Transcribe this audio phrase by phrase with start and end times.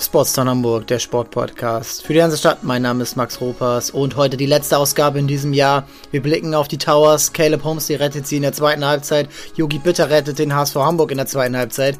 [0.00, 2.04] Sportstown Hamburg, der Sportpodcast.
[2.04, 5.26] Für die ganze Stadt, mein Name ist Max Ropers und heute die letzte Ausgabe in
[5.26, 5.88] diesem Jahr.
[6.12, 7.32] Wir blicken auf die Towers.
[7.32, 9.28] Caleb Holmes, die rettet sie in der zweiten Halbzeit.
[9.56, 11.98] Yogi Bitter rettet den HSV Hamburg in der zweiten Halbzeit.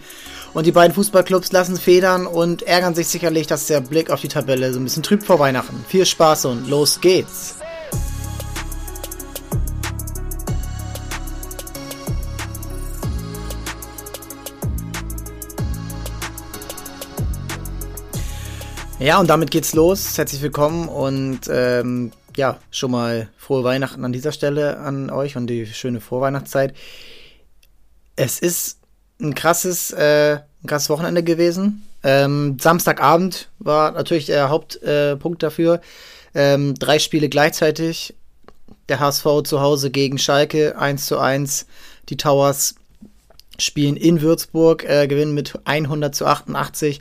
[0.54, 4.28] Und die beiden Fußballclubs lassen federn und ärgern sich sicherlich, dass der Blick auf die
[4.28, 5.84] Tabelle so ein bisschen trübt vor Weihnachten.
[5.88, 7.57] Viel Spaß und los geht's!
[19.08, 20.18] Ja, und damit geht's los.
[20.18, 25.46] Herzlich willkommen und ähm, ja, schon mal frohe Weihnachten an dieser Stelle an euch und
[25.46, 26.74] die schöne Vorweihnachtszeit.
[28.16, 28.80] Es ist
[29.18, 31.86] ein krasses, äh, ein krasses Wochenende gewesen.
[32.02, 35.80] Ähm, Samstagabend war natürlich der Hauptpunkt äh, dafür.
[36.34, 38.14] Ähm, drei Spiele gleichzeitig.
[38.90, 41.64] Der HSV zu Hause gegen Schalke 1 zu 1.
[42.10, 42.74] Die Towers
[43.58, 47.00] spielen in Würzburg, äh, gewinnen mit 100 zu 88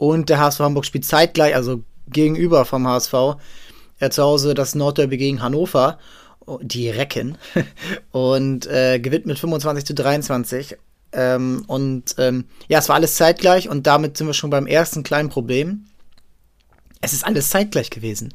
[0.00, 3.36] und der HSV Hamburg spielt zeitgleich, also gegenüber vom HSV,
[3.98, 5.98] äh, zu Hause das Nordderby gegen Hannover,
[6.46, 7.36] oh, die Recken,
[8.10, 10.78] und äh, gewinnt mit 25 zu 23.
[11.12, 15.02] Ähm, und ähm, ja, es war alles zeitgleich und damit sind wir schon beim ersten
[15.02, 15.84] kleinen Problem.
[17.02, 18.32] Es ist alles zeitgleich gewesen.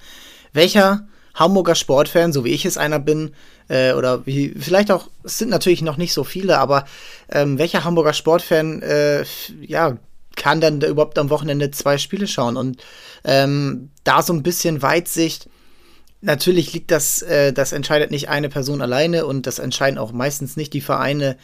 [0.53, 3.31] Welcher Hamburger Sportfan, so wie ich es einer bin,
[3.69, 6.85] äh, oder wie, vielleicht auch, es sind natürlich noch nicht so viele, aber
[7.27, 9.25] ähm, welcher Hamburger Sportfan, äh,
[9.61, 9.97] ja,
[10.35, 12.57] kann dann überhaupt am Wochenende zwei Spiele schauen.
[12.57, 12.83] Und
[13.23, 15.49] ähm, da so ein bisschen Weitsicht.
[16.21, 20.57] Natürlich liegt das, äh, das entscheidet nicht eine Person alleine und das entscheiden auch meistens
[20.57, 21.37] nicht die Vereine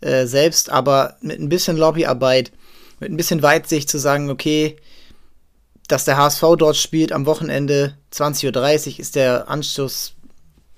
[0.00, 2.52] äh, selbst, aber mit ein bisschen Lobbyarbeit,
[3.00, 4.76] mit ein bisschen Weitsicht zu sagen, okay,
[5.88, 10.14] dass der HSV dort spielt am Wochenende 20.30 Uhr ist der Anstoß,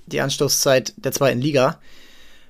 [0.07, 1.79] die Anstoßzeit der zweiten Liga.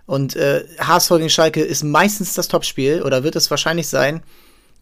[0.07, 4.23] Und äh, HSV gegen Schalke ist meistens das Topspiel oder wird es wahrscheinlich sein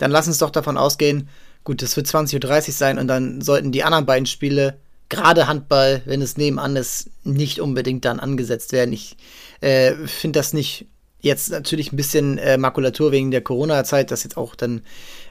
[0.01, 1.29] dann lass uns doch davon ausgehen,
[1.62, 4.79] gut, das wird 20.30 Uhr sein und dann sollten die anderen beiden Spiele,
[5.11, 8.95] gerade Handball, wenn es nebenan ist, nicht unbedingt dann angesetzt werden.
[8.95, 9.17] Ich
[9.61, 10.87] äh, finde das nicht
[11.21, 14.83] jetzt natürlich ein bisschen äh, Makulatur wegen der Corona-Zeit, das jetzt auch dann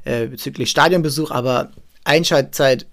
[0.06, 1.72] äh, bezüglich Stadionbesuch, aber
[2.04, 2.86] Einschaltzeit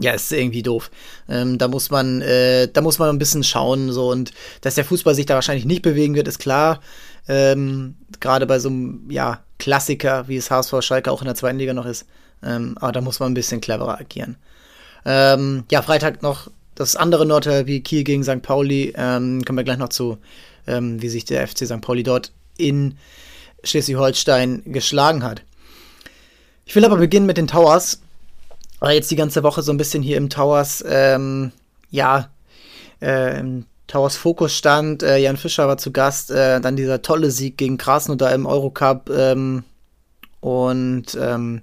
[0.00, 0.90] ja, ist irgendwie doof.
[1.28, 4.84] Ähm, da muss man, äh, da muss man ein bisschen schauen, so und dass der
[4.84, 6.80] Fußball sich da wahrscheinlich nicht bewegen wird, ist klar.
[7.26, 11.58] Ähm, Gerade bei so einem, ja, Klassiker, wie es HSV Schalke auch in der zweiten
[11.58, 12.06] Liga noch ist.
[12.42, 14.36] Ähm, aber da muss man ein bisschen cleverer agieren.
[15.04, 18.42] Ähm, ja, Freitag noch das andere Nordderby Kiel gegen St.
[18.42, 18.92] Pauli.
[18.96, 20.18] Ähm, kommen wir gleich noch zu,
[20.66, 21.80] ähm, wie sich der FC St.
[21.80, 22.96] Pauli dort in
[23.64, 25.42] Schleswig-Holstein geschlagen hat.
[26.64, 28.00] Ich will aber beginnen mit den Towers.
[28.80, 31.50] Weil jetzt die ganze Woche so ein bisschen hier im Towers, ähm,
[31.90, 32.30] ja,
[33.00, 33.42] äh,
[33.88, 35.02] Towers Fokus stand.
[35.02, 36.30] Äh, Jan Fischer war zu Gast.
[36.30, 39.10] Äh, dann dieser tolle Sieg gegen Krasnodar im Eurocup.
[39.10, 39.64] Ähm,
[40.40, 41.62] und ähm,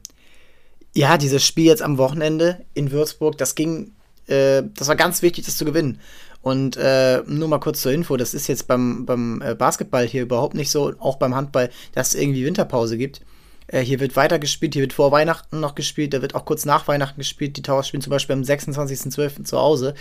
[0.93, 3.91] ja, dieses Spiel jetzt am Wochenende in Würzburg, das ging,
[4.27, 6.01] äh, das war ganz wichtig, das zu gewinnen.
[6.41, 10.21] Und äh, nur mal kurz zur Info, das ist jetzt beim, beim äh, Basketball hier
[10.21, 13.21] überhaupt nicht so, auch beim Handball, dass es irgendwie Winterpause gibt.
[13.67, 16.65] Äh, hier wird weiter gespielt, hier wird vor Weihnachten noch gespielt, da wird auch kurz
[16.65, 17.57] nach Weihnachten gespielt.
[17.57, 19.43] Die Towers spielen zum Beispiel am 26.12.
[19.43, 19.95] zu Hause.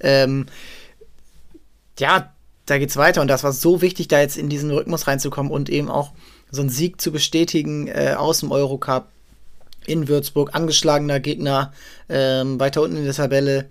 [0.00, 0.46] Ähm,
[2.00, 2.32] ja,
[2.66, 5.70] da geht's weiter und das war so wichtig, da jetzt in diesen Rhythmus reinzukommen und
[5.70, 6.12] eben auch
[6.50, 9.08] so einen Sieg zu bestätigen äh, aus dem Eurocup
[9.86, 11.72] in Würzburg, angeschlagener Gegner,
[12.08, 13.70] ähm, weiter unten in der Tabelle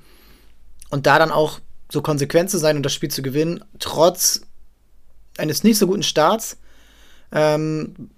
[0.89, 1.59] und da dann auch
[1.91, 4.41] so konsequent zu sein und das Spiel zu gewinnen, trotz
[5.37, 6.57] eines nicht so guten Starts.
[7.31, 8.09] Ähm,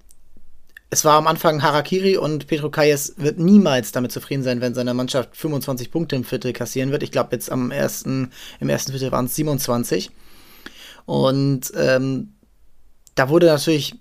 [0.92, 4.96] es war am Anfang Harakiri und Petro Kayes wird niemals damit zufrieden sein, wenn seine
[4.96, 7.04] Mannschaft 25 Punkte im Viertel kassieren wird.
[7.04, 10.10] Ich glaube, jetzt am ersten, im ersten Viertel waren es 27.
[11.06, 12.34] Und ähm,
[13.14, 13.96] da wurde natürlich,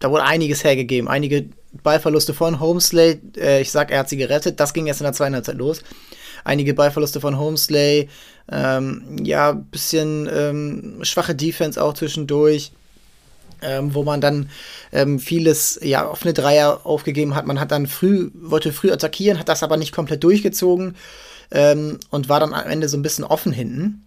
[0.00, 1.08] da wurde einiges hergegeben.
[1.08, 1.50] Einige
[1.82, 3.20] Ballverluste von Homesley.
[3.36, 4.58] Äh, ich sag, er hat sie gerettet.
[4.58, 5.82] Das ging erst in der zweiten Halbzeit los.
[6.42, 8.08] Einige Ballverluste von Homesley.
[8.50, 12.72] Ähm, ja, bisschen ähm, schwache Defense auch zwischendurch
[13.64, 14.50] ähm, wo man dann
[14.92, 17.46] ähm, vieles ja offene Dreier aufgegeben hat.
[17.46, 20.96] Man hat dann früh, wollte früh attackieren, hat das aber nicht komplett durchgezogen
[21.50, 24.06] ähm, und war dann am Ende so ein bisschen offen hinten.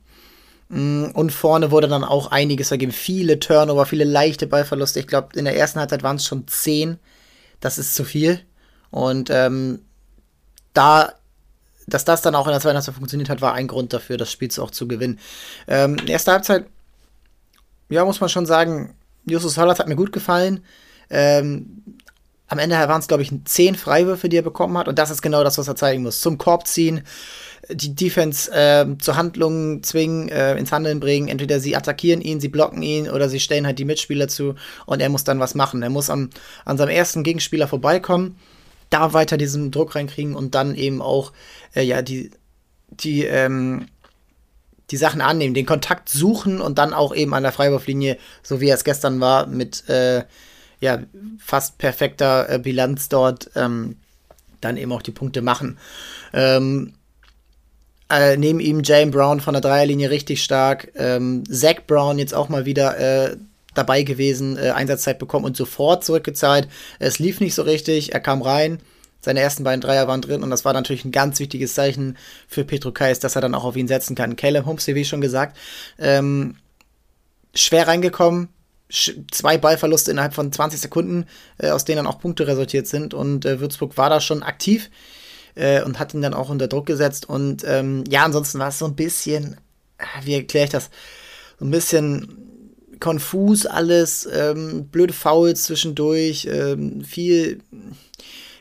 [0.69, 2.91] Mm, und vorne wurde dann auch einiges vergeben.
[2.91, 4.99] Viele Turnover, viele leichte Ballverluste.
[4.99, 6.99] Ich glaube, in der ersten Halbzeit waren es schon zehn.
[7.59, 8.41] Das ist zu viel.
[8.91, 9.79] Und ähm,
[10.73, 11.13] da,
[11.87, 14.31] dass das dann auch in der zweiten Halbzeit funktioniert hat, war ein Grund dafür, das
[14.31, 15.19] Spiel auch zu gewinnen.
[15.67, 16.65] Ähm, erste Halbzeit,
[17.89, 18.93] ja, muss man schon sagen,
[19.27, 20.63] Justus Hollatz hat mir gut gefallen.
[21.09, 21.83] Ähm,
[22.47, 24.87] am Ende waren es, glaube ich, zehn Freiwürfe, die er bekommen hat.
[24.87, 26.21] Und das ist genau das, was er zeigen muss.
[26.21, 27.01] Zum Korb ziehen,
[27.69, 31.27] die Defense äh, zur Handlung zwingen, äh, ins Handeln bringen.
[31.27, 35.01] Entweder sie attackieren ihn, sie blocken ihn oder sie stellen halt die Mitspieler zu und
[35.01, 35.83] er muss dann was machen.
[35.83, 36.29] Er muss am,
[36.63, 38.37] an seinem ersten Gegenspieler vorbeikommen
[38.89, 41.33] da weiter diesen Druck reinkriegen und dann eben auch,
[41.75, 42.31] äh, ja, die,
[42.89, 43.87] die, ähm,
[44.91, 48.69] die Sachen annehmen, den Kontakt suchen und dann auch eben an der Freiwurflinie, so wie
[48.69, 50.23] es gestern war, mit äh,
[50.79, 50.99] ja,
[51.39, 53.97] fast perfekter äh, Bilanz dort, ähm,
[54.61, 55.77] dann eben auch die Punkte machen.
[56.33, 56.93] Ähm,
[58.09, 60.91] äh, neben ihm Jane Brown von der Dreierlinie richtig stark.
[60.95, 63.37] Ähm, Zach Brown jetzt auch mal wieder äh,
[63.73, 66.67] dabei gewesen, äh, Einsatzzeit bekommen und sofort zurückgezahlt.
[66.99, 68.79] Es lief nicht so richtig, er kam rein,
[69.19, 72.17] seine ersten beiden Dreier waren drin und das war natürlich ein ganz wichtiges Zeichen
[72.47, 74.35] für Petro Kais, dass er dann auch auf ihn setzen kann.
[74.35, 75.57] Caleb Holmes, wie schon gesagt,
[75.97, 76.55] ähm,
[77.53, 78.49] schwer reingekommen,
[79.31, 81.25] zwei Ballverluste innerhalb von 20 Sekunden,
[81.57, 84.89] äh, aus denen dann auch Punkte resultiert sind und äh, Würzburg war da schon aktiv
[85.55, 88.79] äh, und hat ihn dann auch unter Druck gesetzt und ähm, ja, ansonsten war es
[88.79, 89.57] so ein bisschen,
[89.97, 90.89] ah, wie erkläre ich das,
[91.59, 92.47] so ein bisschen
[92.99, 97.59] konfus alles, ähm, blöde Fouls zwischendurch, ähm, viel,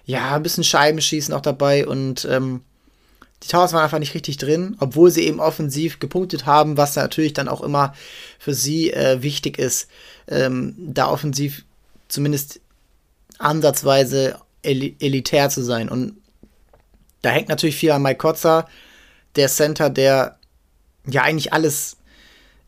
[0.07, 2.63] ja, ein bisschen Scheibenschießen auch dabei und ähm,
[3.43, 7.35] die Towers waren einfach nicht richtig drin, obwohl sie eben offensiv gepunktet haben, was natürlich
[7.35, 7.93] dann auch immer
[8.39, 9.89] für sie äh, wichtig ist,
[10.29, 11.65] ähm, da offensiv
[12.09, 12.61] zumindest
[13.39, 15.89] ansatzweise el elitär zu sein.
[15.89, 16.17] Und
[17.21, 18.67] da hängt natürlich viel an Mike Kotzer,
[19.35, 20.39] der Center, der
[21.07, 21.99] ja eigentlich alles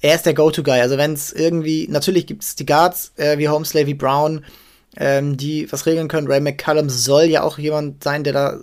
[0.00, 0.80] er ist der Go-To-Guy.
[0.80, 4.44] Also wenn es irgendwie, natürlich gibt es die Guards äh, wie Holmes, wie Brown,
[4.96, 6.26] ähm, die was regeln können.
[6.26, 8.60] Ray McCallum soll ja auch jemand sein, der da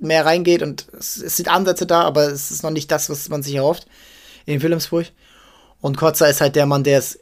[0.00, 3.28] mehr reingeht und es, es sind Ansätze da, aber es ist noch nicht das, was
[3.28, 3.86] man sich erhofft
[4.46, 5.06] in Wilhelmsburg.
[5.80, 7.20] Und Kotzer ist halt der Mann, der es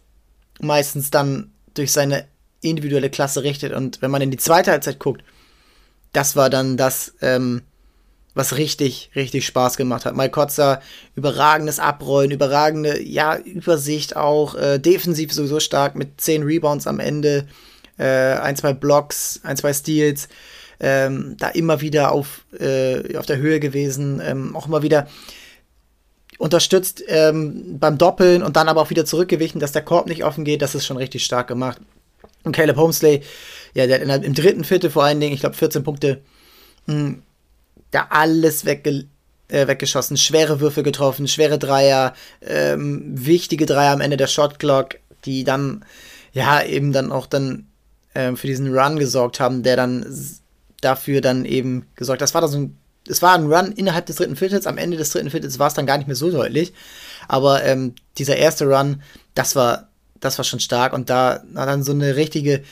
[0.61, 2.27] meistens dann durch seine
[2.61, 3.73] individuelle Klasse richtet.
[3.73, 5.23] Und wenn man in die zweite Halbzeit guckt,
[6.13, 7.63] das war dann das, ähm,
[8.37, 10.15] was richtig, richtig Spaß gemacht hat.
[10.15, 10.83] Mike Kotzer,
[11.15, 17.47] überragendes Abrollen, überragende, ja, Übersicht auch, äh, defensiv sowieso stark mit 10 Rebounds am Ende,
[17.97, 20.29] äh, ein, zwei Blocks, ein, zwei Steals,
[20.81, 25.09] ähm, da immer wieder auf, äh, auf der Höhe gewesen, ähm, auch immer wieder
[26.37, 30.45] unterstützt ähm, beim Doppeln und dann aber auch wieder zurückgewichen, dass der Korb nicht offen
[30.45, 31.81] geht, das ist schon richtig stark gemacht.
[32.45, 33.23] Und Caleb Homesley,
[33.73, 36.21] ja, der hat im dritten Viertel vor allen Dingen, ich glaube, 14 Punkte,
[36.85, 37.23] mh, hm,
[37.91, 39.07] da alles wegge
[39.49, 44.97] äh, weggeschossen, schwere Würfe getroffen, schwere Dreier, ähm, wichtige Dreier am Ende der Shot Clock,
[45.25, 45.85] die dann
[46.33, 47.67] ja eben dann auch dann
[48.15, 50.05] äh, für diesen Run gesorgt haben, der dann
[50.81, 52.23] dafür dann eben gesorgt.
[52.23, 52.77] Das war da so ein,
[53.09, 54.67] es war ein Run innerhalb des dritten Viertels.
[54.67, 56.73] Am Ende des dritten Viertels war es dann gar nicht mehr so deutlich,
[57.29, 59.03] aber ähm, dieser erste Run,
[59.35, 59.89] das war
[60.21, 62.63] das war schon stark und da war dann so eine richtige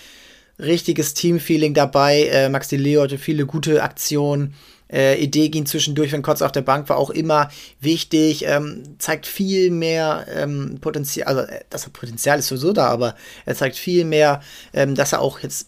[0.59, 2.29] richtiges Teamfeeling dabei.
[2.29, 4.55] Äh, Max Leo hatte viele gute Aktionen
[4.95, 7.51] äh, Idee ging zwischendurch, wenn Kotz auf der Bank war, auch immer
[7.81, 13.17] wichtig, ähm, zeigt viel mehr ähm, Potenzial, also äh, das Potenzial ist sowieso da, aber
[13.45, 14.41] er zeigt viel mehr,
[14.73, 15.67] ähm, dass er auch jetzt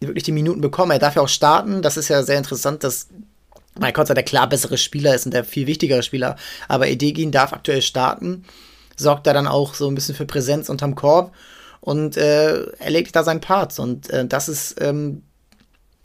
[0.00, 0.92] wirklich die Minuten bekommt.
[0.92, 3.08] Er darf ja auch starten, das ist ja sehr interessant, dass
[3.78, 6.36] Mike Kotzer der klar bessere Spieler ist und der viel wichtigere Spieler,
[6.68, 8.44] aber Edegin darf aktuell starten,
[8.94, 11.32] sorgt da dann auch so ein bisschen für Präsenz unterm Korb
[11.80, 15.22] und äh, erledigt da seinen Part und äh, das ist ähm,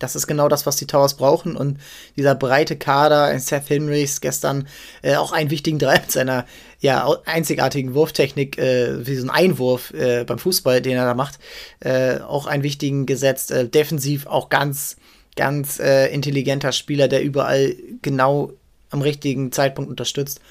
[0.01, 1.55] das ist genau das, was die Towers brauchen.
[1.55, 1.79] Und
[2.15, 4.67] dieser breite Kader, Seth Henrys gestern
[5.01, 6.45] äh, auch einen wichtigen Drei mit seiner
[6.79, 11.39] ja, einzigartigen Wurftechnik, äh, wie so ein Einwurf äh, beim Fußball, den er da macht,
[11.79, 13.51] äh, auch einen wichtigen gesetzt.
[13.51, 14.97] Äh, defensiv auch ganz,
[15.35, 18.53] ganz äh, intelligenter Spieler, der überall genau
[18.89, 20.41] am richtigen Zeitpunkt unterstützt.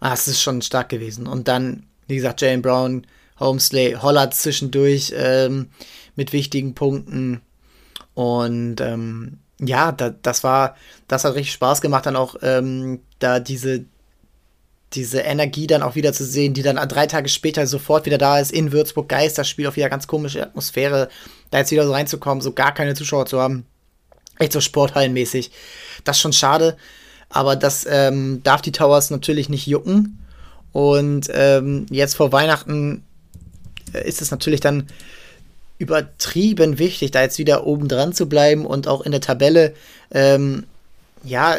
[0.00, 1.26] Ah, es ist schon stark gewesen.
[1.26, 3.06] Und dann, wie gesagt, Jane Brown,
[3.40, 5.70] Homesley, Hollard zwischendurch ähm,
[6.16, 7.40] mit wichtigen Punkten.
[8.18, 10.74] Und ähm, ja, da, das war,
[11.06, 13.84] das hat richtig Spaß gemacht, dann auch ähm, da diese,
[14.92, 18.40] diese Energie dann auch wieder zu sehen, die dann drei Tage später sofort wieder da
[18.40, 21.10] ist in Würzburg Geisterspiel, auch wieder ganz komische Atmosphäre,
[21.52, 23.66] da jetzt wieder so reinzukommen, so gar keine Zuschauer zu haben.
[24.40, 25.52] Echt so sporthallenmäßig.
[26.02, 26.76] Das ist schon schade,
[27.28, 30.26] aber das ähm, darf die Towers natürlich nicht jucken.
[30.72, 33.04] Und ähm, jetzt vor Weihnachten
[33.92, 34.88] äh, ist es natürlich dann
[35.78, 39.74] übertrieben wichtig, da jetzt wieder oben dran zu bleiben und auch in der Tabelle
[40.10, 40.64] ähm,
[41.24, 41.56] ja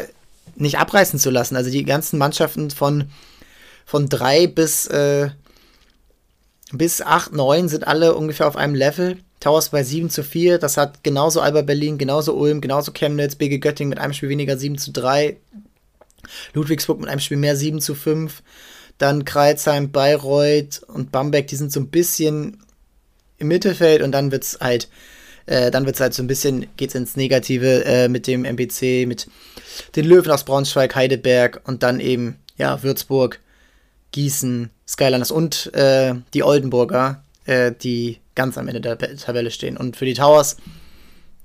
[0.56, 1.56] nicht abreißen zu lassen.
[1.56, 3.10] Also die ganzen Mannschaften von
[3.86, 5.30] von drei bis äh,
[6.72, 9.18] bis acht, neun sind alle ungefähr auf einem Level.
[9.40, 13.58] Towers bei 7 zu 4, das hat genauso Alba Berlin, genauso Ulm, genauso Chemnitz, BG
[13.58, 15.38] Göttingen mit einem Spiel weniger 7 zu 3,
[16.52, 18.42] Ludwigsburg mit einem Spiel mehr 7 zu 5,
[18.98, 22.58] dann Kreuzheim, Bayreuth und Bamberg, die sind so ein bisschen
[23.40, 24.88] im Mittelfeld und dann wird's halt,
[25.46, 29.26] äh, dann wird's halt so ein bisschen, geht's ins Negative äh, mit dem MBC, mit
[29.96, 33.40] den Löwen aus Braunschweig, Heidelberg und dann eben, ja, Würzburg,
[34.12, 39.76] Gießen, Skylanders und äh, die Oldenburger, äh, die ganz am Ende der Tabelle stehen.
[39.76, 40.56] Und für die Towers,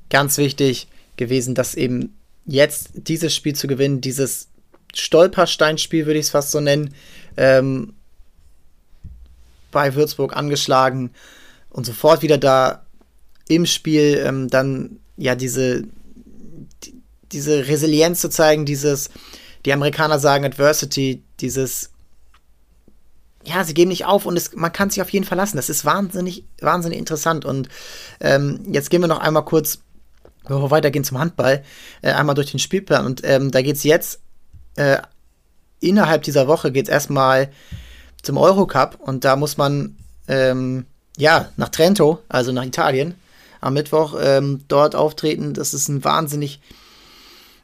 [0.10, 0.88] ganz wichtig,
[1.18, 4.50] gewesen, dass eben jetzt dieses Spiel zu gewinnen, dieses
[4.94, 6.94] Stolpersteinspiel würde ich es fast so nennen,
[7.38, 7.94] ähm,
[9.72, 11.12] bei Würzburg angeschlagen
[11.76, 12.86] und sofort wieder da
[13.50, 15.84] im Spiel ähm, dann ja diese
[16.84, 17.02] die,
[17.34, 19.10] diese Resilienz zu zeigen, dieses
[19.66, 21.92] die Amerikaner sagen Adversity, dieses
[23.44, 25.58] ja, sie geben nicht auf und es, man kann sich auf jeden verlassen.
[25.58, 27.46] Das ist wahnsinnig, wahnsinnig interessant.
[27.46, 27.68] Und
[28.20, 29.80] ähm, jetzt gehen wir noch einmal kurz,
[30.44, 31.64] bevor wir weitergehen zum Handball,
[32.02, 33.06] äh, einmal durch den Spielplan.
[33.06, 34.22] Und ähm, da geht es jetzt,
[34.78, 34.98] äh,
[35.80, 37.52] innerhalb dieser Woche geht es erstmal
[38.24, 39.96] zum Eurocup und da muss man
[40.28, 43.16] ähm, ja nach Trento, also nach Italien,
[43.62, 45.54] am Mittwoch ähm, dort auftreten.
[45.54, 46.60] Das ist ein wahnsinnig,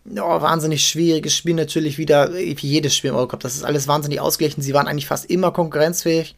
[0.09, 3.39] oh, wahnsinnig schwieriges Spiel natürlich wieder, wie jedes Spiel im Eurocup.
[3.41, 4.61] Das ist alles wahnsinnig ausgeglichen.
[4.61, 6.35] Sie waren eigentlich fast immer konkurrenzfähig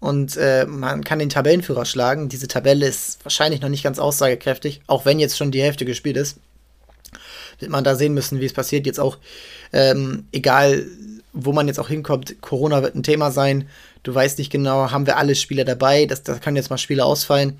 [0.00, 2.28] und äh, man kann den Tabellenführer schlagen.
[2.28, 6.16] Diese Tabelle ist wahrscheinlich noch nicht ganz aussagekräftig, auch wenn jetzt schon die Hälfte gespielt
[6.16, 6.38] ist.
[7.58, 8.86] Wird man da sehen müssen, wie es passiert.
[8.86, 9.18] Jetzt auch,
[9.72, 10.86] ähm, egal
[11.32, 13.68] wo man jetzt auch hinkommt, Corona wird ein Thema sein.
[14.02, 16.06] Du weißt nicht genau, haben wir alle Spieler dabei?
[16.06, 17.58] Das, da können jetzt mal Spieler ausfallen.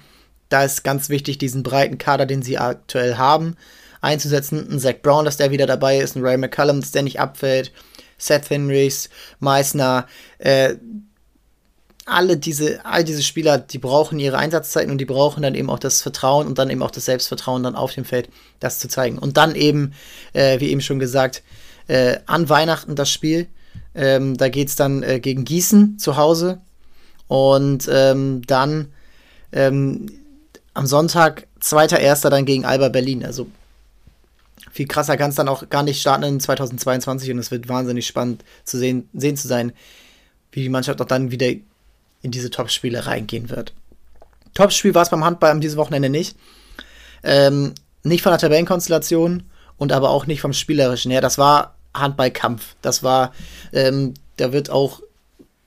[0.49, 3.57] Da ist ganz wichtig, diesen breiten Kader, den sie aktuell haben,
[4.01, 4.69] einzusetzen.
[4.71, 7.73] Ein Zach Brown, dass der wieder dabei ist, ein Ray McCallum, dass der nicht abfällt,
[8.19, 9.09] Seth Henrys,
[9.39, 10.07] Meissner,
[10.39, 10.75] äh,
[12.07, 15.79] alle diese, all diese Spieler, die brauchen ihre Einsatzzeiten und die brauchen dann eben auch
[15.79, 19.19] das Vertrauen und dann eben auch das Selbstvertrauen dann auf dem Feld, das zu zeigen.
[19.19, 19.93] Und dann eben,
[20.33, 21.43] äh, wie eben schon gesagt,
[21.87, 23.47] äh, an Weihnachten das Spiel.
[23.95, 26.61] Ähm, da geht es dann äh, gegen Gießen zu Hause.
[27.29, 28.89] Und ähm, dann
[29.53, 30.07] ähm,
[30.75, 32.29] am Sonntag, 2.1.
[32.29, 33.25] dann gegen Alba Berlin.
[33.25, 33.47] Also
[34.73, 38.07] viel krasser kann es dann auch gar nicht starten in 2022 und es wird wahnsinnig
[38.07, 39.73] spannend zu sehen, sehen zu sein,
[40.53, 41.49] wie die Mannschaft auch dann wieder
[42.23, 43.73] in diese Topspiele reingehen wird.
[44.55, 46.37] Topspiel war es beim Handball am diesem Wochenende nicht.
[47.23, 49.45] Ähm, nicht von der Tabellenkonstellation
[49.77, 51.21] und aber auch nicht vom Spielerischen her.
[51.21, 52.77] Das war Handballkampf.
[52.83, 53.33] Das war,
[53.73, 55.01] ähm, da wird auch,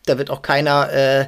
[0.06, 1.28] da wird auch keiner äh,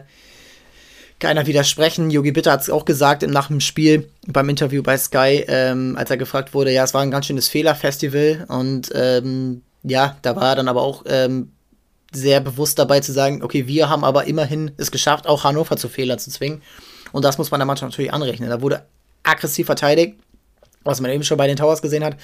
[1.19, 2.09] keiner widersprechen.
[2.09, 6.09] Yogi Bitter hat es auch gesagt nach dem Spiel beim Interview bei Sky, ähm, als
[6.09, 10.49] er gefragt wurde, ja, es war ein ganz schönes Fehlerfestival und ähm, ja, da war
[10.49, 11.51] er dann aber auch ähm,
[12.11, 15.89] sehr bewusst dabei zu sagen, okay, wir haben aber immerhin es geschafft, auch Hannover zu
[15.89, 16.61] Fehlern zu zwingen.
[17.11, 18.49] Und das muss man der Mannschaft natürlich anrechnen.
[18.49, 18.85] Da wurde
[19.23, 20.15] aggressiv verteidigt,
[20.83, 22.17] was man eben schon bei den Towers gesehen hat.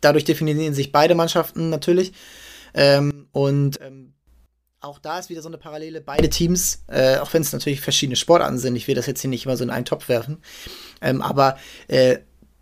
[0.00, 2.12] Dadurch definieren sich beide Mannschaften natürlich.
[2.74, 4.14] Ähm, und ähm,
[4.80, 6.00] auch da ist wieder so eine Parallele.
[6.00, 9.30] Beide Teams, äh, auch wenn es natürlich verschiedene Sportarten sind, ich will das jetzt hier
[9.30, 10.38] nicht immer so in einen Topf werfen,
[11.00, 11.56] ähm, aber
[11.88, 12.18] äh,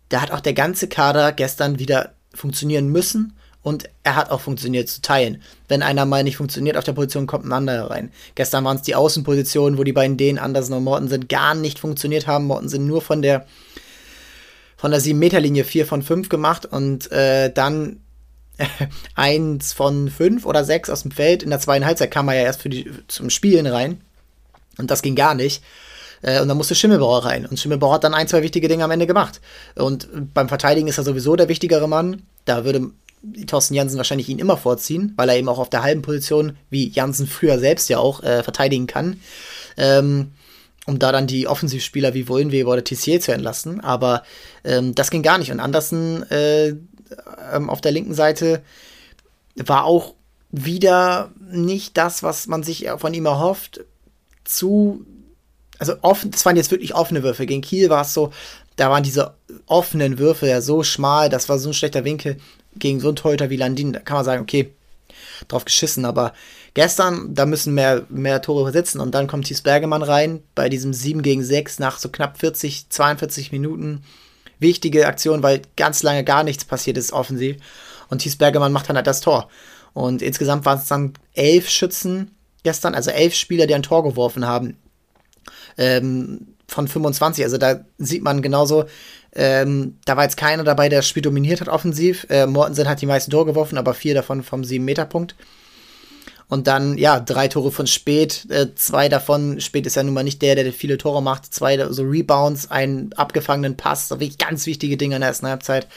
[0.09, 4.87] da hat auch der ganze Kader gestern wieder funktionieren müssen und er hat auch funktioniert
[4.87, 5.41] zu teilen.
[5.67, 8.11] Wenn einer mal nicht funktioniert auf der Position, kommt ein anderer rein.
[8.35, 12.27] Gestern waren es die Außenpositionen, wo die beiden Dänen, Andersen und Mortensen gar nicht funktioniert
[12.27, 12.45] haben.
[12.45, 13.45] Mortensen nur von der
[14.77, 17.99] von der 7-Meter-Linie 4 von 5 gemacht und äh, dann
[19.15, 21.43] eins von fünf oder sechs aus dem Feld.
[21.43, 24.01] In der zweiten Halbzeit kam er ja erst für die, zum Spielen rein.
[24.77, 25.63] Und das ging gar nicht.
[26.21, 27.45] Äh, und dann musste Schimmelbauer rein.
[27.45, 29.41] Und Schimmelbauer hat dann ein, zwei wichtige Dinge am Ende gemacht.
[29.75, 32.23] Und beim Verteidigen ist er sowieso der wichtigere Mann.
[32.45, 32.91] Da würde
[33.47, 36.89] Thorsten Jansen wahrscheinlich ihn immer vorziehen, weil er eben auch auf der halben Position, wie
[36.89, 39.19] Jansen früher selbst ja auch, äh, verteidigen kann.
[39.75, 40.31] Ähm,
[40.87, 43.81] um da dann die Offensivspieler wie Wollenweber oder Tissier zu entlassen.
[43.81, 44.23] Aber
[44.63, 45.51] ähm, das ging gar nicht.
[45.51, 46.69] Und Andersen äh,
[47.53, 48.63] ähm, auf der linken Seite
[49.55, 50.15] war auch
[50.49, 53.81] wieder nicht das, was man sich von ihm erhofft.
[54.45, 55.05] Zu,
[55.77, 57.45] also offen, das waren jetzt wirklich offene Würfe.
[57.45, 58.31] Gegen Kiel war es so,
[58.77, 59.33] da waren diese
[59.65, 62.37] offenen Würfe ja so schmal, das war so ein schlechter Winkel
[62.77, 63.91] gegen so einen Torhüter wie Landin.
[63.91, 64.71] Da kann man sagen, okay,
[65.49, 66.33] drauf geschissen, aber
[66.77, 70.93] gestern, da müssen mehr, mehr Tore sitzen und dann kommt Thies Bergemann rein bei diesem
[70.93, 74.03] 7 gegen 6 nach so knapp 40, 42 Minuten
[74.59, 77.57] wichtige Aktion, weil ganz lange gar nichts passiert ist offensiv.
[78.09, 79.49] Und Thies Bergemann macht dann halt das Tor.
[79.93, 84.45] Und insgesamt waren es dann elf Schützen gestern, also elf Spieler, die ein Tor geworfen
[84.45, 84.77] haben.
[85.79, 87.43] Ähm, von 25.
[87.43, 88.85] Also da sieht man genauso,
[89.33, 92.27] ähm, da war jetzt keiner dabei, der das Spiel dominiert hat offensiv.
[92.29, 95.35] Äh, Mortensen hat die meisten Tore geworfen, aber vier davon vom 7-Meter-Punkt.
[96.49, 100.23] Und dann, ja, drei Tore von Spät, äh, zwei davon, Spät ist ja nun mal
[100.23, 104.65] nicht der, der viele Tore macht, zwei so Rebounds, einen abgefangenen Pass, so wirklich ganz
[104.65, 105.87] wichtige Dinge in der ersten Halbzeit.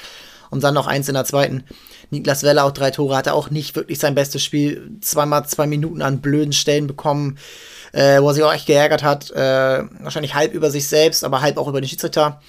[0.50, 1.62] Und dann noch eins in der zweiten.
[2.10, 6.02] Niklas Weller auch drei Tore, hatte auch nicht wirklich sein bestes Spiel, zweimal zwei Minuten
[6.02, 7.38] an blöden Stellen bekommen,
[7.92, 11.42] äh, wo er sich auch echt geärgert hat, äh, wahrscheinlich halb über sich selbst, aber
[11.42, 12.40] halb auch über den Schiedsrichter.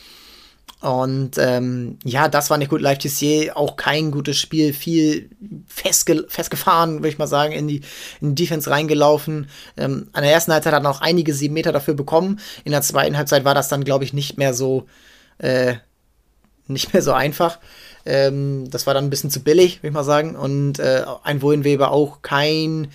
[0.82, 2.82] Und ähm, ja, das war nicht gut.
[2.82, 5.30] Live Tissier auch kein gutes Spiel, viel
[5.68, 7.82] festge festgefahren, würde ich mal sagen, in die,
[8.20, 9.48] in die Defense reingelaufen.
[9.78, 12.40] Ähm, an der ersten Halbzeit hat er noch einige sieben Meter dafür bekommen.
[12.64, 14.88] In der zweiten Halbzeit war das dann, glaube ich, nicht mehr so,
[15.38, 15.76] äh,
[16.66, 17.60] nicht mehr so einfach.
[18.04, 20.36] Ähm, das war dann ein bisschen zu billig, würde ich mal sagen.
[20.36, 22.88] Und äh, ein Wohnweber auch kein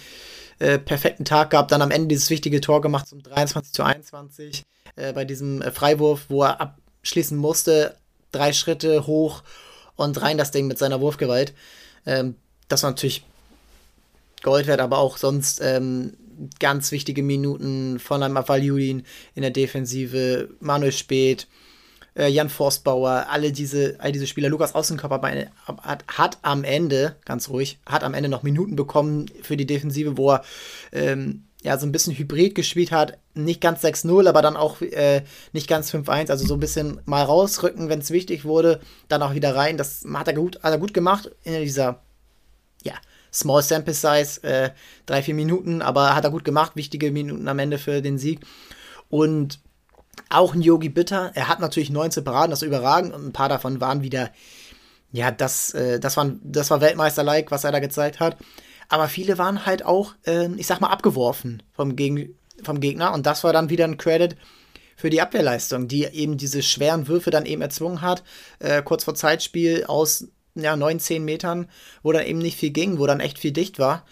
[0.58, 4.64] äh, perfekten Tag gehabt, dann am Ende dieses wichtige Tor gemacht zum 23 zu 21
[4.96, 6.75] äh, bei diesem äh, Freiwurf, wo er
[7.06, 7.94] abschließen musste,
[8.32, 9.44] drei Schritte hoch
[9.94, 11.54] und rein das Ding mit seiner Wurfgewalt.
[12.04, 12.34] Ähm,
[12.66, 13.25] das war natürlich
[14.42, 16.14] Gold wert, aber auch sonst ähm,
[16.58, 19.04] ganz wichtige Minuten von einem Avaljudin
[19.36, 21.46] in der Defensive, Manuel Speth,
[22.16, 25.22] äh, Jan Forstbauer, alle diese, all diese Spieler, Lukas Außenkörper
[25.82, 30.16] hat, hat am Ende, ganz ruhig, hat am Ende noch Minuten bekommen für die Defensive,
[30.16, 30.44] wo er
[30.90, 33.18] ähm, ja so ein bisschen Hybrid gespielt hat.
[33.35, 36.30] Nicht ganz 6-0, aber dann auch äh, nicht ganz 5-1.
[36.30, 39.76] Also so ein bisschen mal rausrücken, wenn es wichtig wurde, dann auch wieder rein.
[39.76, 42.02] Das hat er gut, hat er gut gemacht in dieser,
[42.85, 42.94] ja,
[43.32, 44.70] Small Sample Size, äh,
[45.06, 46.73] drei, vier Minuten, aber hat er gut gemacht.
[46.76, 48.46] Wichtige Minuten am Ende für den Sieg.
[49.11, 49.58] Und
[50.30, 51.32] auch ein Yogi Bitter.
[51.35, 53.12] Er hat natürlich 19 Paraden, das ist überragend.
[53.12, 54.30] Und ein paar davon waren wieder,
[55.11, 58.37] ja, das, äh, das, waren, das war Weltmeister-like, was er da gezeigt hat.
[58.88, 63.12] Aber viele waren halt auch, äh, ich sag mal, abgeworfen vom, Geg vom Gegner.
[63.12, 64.37] Und das war dann wieder ein Credit
[64.97, 68.23] für die Abwehrleistung, die eben diese schweren Würfe dann eben erzwungen hat.
[68.59, 71.69] Äh, kurz vor Zeitspiel aus ja, 9, 10 Metern,
[72.02, 74.07] wo dann eben nicht viel ging, wo dann echt viel dicht war.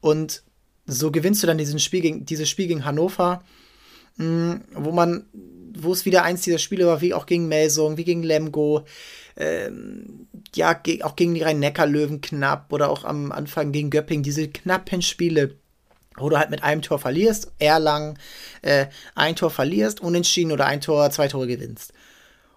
[0.00, 0.44] Und
[0.86, 3.42] so gewinnst du dann diesen Spiel gegen, dieses Spiel gegen Hannover
[4.20, 5.24] mh, wo man,
[5.74, 8.84] wo es wieder eins dieser Spiele war, wie auch gegen Melsung, wie gegen Lemgo,
[9.36, 14.48] ähm, ja, ge auch gegen die Rhein-Neckar-Löwen knapp oder auch am Anfang gegen Göpping, diese
[14.48, 15.56] knappen Spiele,
[16.16, 18.18] wo du halt mit einem Tor verlierst, Erlangen,
[18.62, 21.92] äh, ein Tor verlierst, unentschieden oder ein Tor, zwei Tore gewinnst.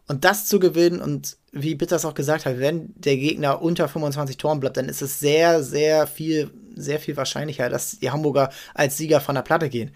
[0.07, 4.35] Und das zu gewinnen und wie Bitters auch gesagt hat, wenn der Gegner unter 25
[4.35, 8.97] Toren bleibt, dann ist es sehr, sehr viel, sehr viel wahrscheinlicher, dass die Hamburger als
[8.97, 9.91] Sieger von der Platte gehen.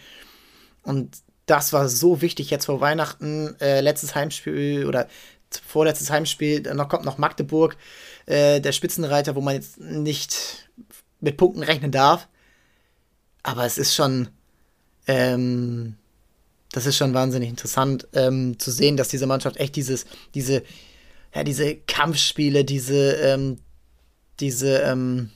[0.84, 5.08] Und das war so wichtig jetzt vor Weihnachten, äh, letztes Heimspiel oder
[5.66, 7.78] vorletztes Heimspiel, dann kommt noch Magdeburg,
[8.26, 10.70] äh, der Spitzenreiter, wo man jetzt nicht
[11.22, 12.28] mit Punkten rechnen darf.
[13.44, 14.28] Aber es ist schon,
[15.08, 15.96] ähm,
[16.74, 20.64] das ist schon wahnsinnig interessant ähm, zu sehen, dass diese Mannschaft echt dieses, diese,
[21.34, 23.60] ja, diese Kampfspiele, diese, ähm,
[24.42, 25.32] diese, ähm,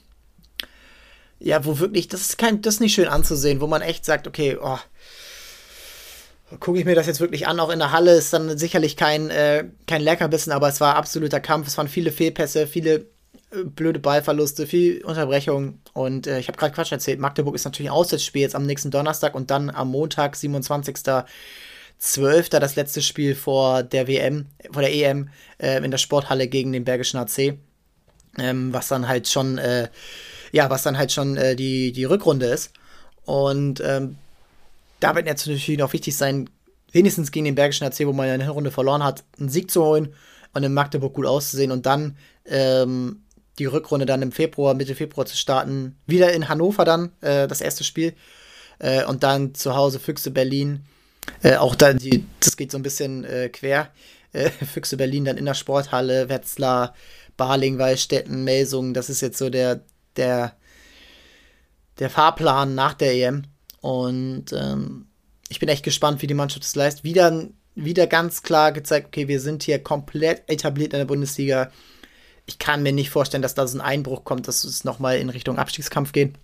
[1.38, 4.28] ja, wo wirklich, das ist kein, das ist nicht schön anzusehen, wo man echt sagt,
[4.28, 4.78] okay, oh,
[6.60, 9.30] gucke ich mir das jetzt wirklich an, auch in der Halle ist dann sicherlich kein,
[9.30, 11.66] äh, kein Leckerbissen, aber es war absoluter Kampf.
[11.66, 13.06] Es waren viele Fehlpässe, viele
[13.52, 15.80] äh, blöde Ballverluste, viel Unterbrechung.
[15.92, 17.20] Und äh, ich habe gerade Quatsch erzählt.
[17.20, 22.58] Magdeburg ist natürlich ein Auswärtsspiel jetzt am nächsten Donnerstag und dann am Montag, 27.12.
[22.58, 26.84] das letzte Spiel vor der WM, vor der EM äh, in der Sporthalle gegen den
[26.84, 27.58] Bergischen AC.
[28.38, 29.88] Ähm, was dann halt schon, äh,
[30.52, 32.72] ja, was dann halt schon äh, die, die Rückrunde ist.
[33.24, 34.16] Und ähm,
[35.02, 36.48] da wird natürlich noch wichtig sein,
[36.92, 39.84] wenigstens gegen den Bergischen AC, wo man ja eine Runde verloren hat, einen Sieg zu
[39.84, 40.14] holen
[40.54, 43.22] und in Magdeburg gut auszusehen und dann ähm,
[43.58, 45.96] die Rückrunde dann im Februar, Mitte Februar zu starten.
[46.06, 48.14] Wieder in Hannover dann, äh, das erste Spiel.
[48.78, 50.84] Äh, und dann zu Hause Füchse Berlin.
[51.42, 53.90] Äh, auch da, die, das geht so ein bisschen äh, quer.
[54.32, 56.94] Äh, Füchse Berlin dann in der Sporthalle, Wetzlar,
[57.36, 58.94] Baling, Wallstätten, Melsungen.
[58.94, 59.80] Das ist jetzt so der,
[60.16, 60.54] der,
[61.98, 63.44] der Fahrplan nach der EM.
[63.82, 65.06] Und ähm,
[65.48, 67.04] ich bin echt gespannt, wie die Mannschaft es leistet.
[67.04, 71.70] Wieder, wieder ganz klar gezeigt, okay, wir sind hier komplett etabliert in der Bundesliga.
[72.46, 75.28] Ich kann mir nicht vorstellen, dass da so ein Einbruch kommt, dass es nochmal in
[75.28, 76.34] Richtung Abstiegskampf geht.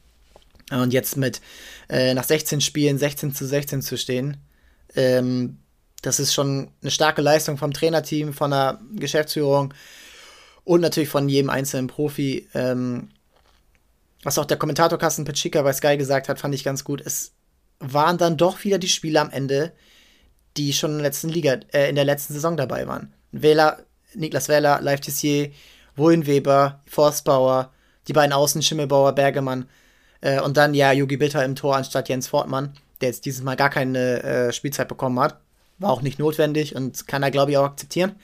[0.71, 1.41] Und jetzt mit
[1.89, 4.37] äh, nach 16 Spielen 16 zu 16 zu stehen,
[4.95, 5.59] ähm,
[6.03, 9.75] das ist schon eine starke Leistung vom Trainerteam, von der Geschäftsführung
[10.65, 12.49] und natürlich von jedem einzelnen Profi.
[12.53, 13.09] Ähm,
[14.23, 17.01] was auch der Kommentator Carsten Petschika bei Sky gesagt hat, fand ich ganz gut.
[17.01, 17.33] Es
[17.81, 19.73] waren dann doch wieder die Spieler am Ende,
[20.57, 23.15] die schon in der letzten Liga, äh, in der letzten Saison dabei waren.
[23.31, 25.53] Wähler, Niklas Wähler, Live Tissier,
[25.95, 27.73] Wohin Weber, Forstbauer,
[28.09, 29.69] die beiden Außen, Schimmelbauer, Bergemann
[30.21, 33.57] äh, und dann ja Jogi Bitter im Tor anstatt Jens Fortmann, der jetzt dieses Mal
[33.57, 35.41] gar keine äh, Spielzeit bekommen hat.
[35.79, 38.17] War auch nicht notwendig und kann er, glaube ich, auch akzeptieren,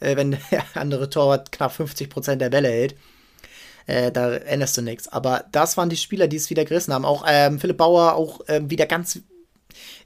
[0.00, 2.96] äh, wenn der andere Torwart knapp 50% der Bälle hält.
[3.88, 5.08] Äh, da änderst du nichts.
[5.08, 7.06] Aber das waren die Spieler, die es wieder gerissen haben.
[7.06, 9.20] Auch ähm, Philipp Bauer, auch ähm, wieder ganz.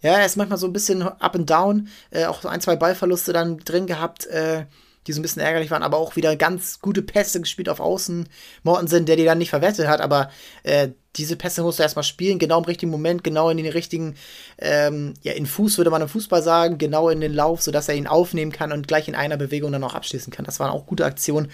[0.02, 1.88] Ja, er ist manchmal so ein bisschen up and down.
[2.10, 4.66] Äh, auch ein, zwei Ballverluste dann drin gehabt, äh,
[5.06, 8.28] die so ein bisschen ärgerlich waren, aber auch wieder ganz gute Pässe gespielt auf Außen.
[8.62, 10.30] Mortensen, der die dann nicht verwettet hat, aber
[10.62, 14.14] äh, diese Pässe musst du erstmal spielen, genau im richtigen Moment, genau in den richtigen,
[14.58, 17.96] ähm, ja, in Fuß würde man im Fußball sagen, genau in den Lauf, sodass er
[17.96, 20.44] ihn aufnehmen kann und gleich in einer Bewegung dann auch abschließen kann.
[20.44, 21.50] Das waren auch gute Aktionen.